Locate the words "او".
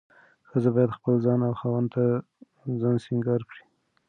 1.47-1.53